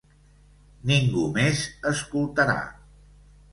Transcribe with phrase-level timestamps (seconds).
[0.91, 1.63] Ningú més
[1.93, 2.59] escoltarà.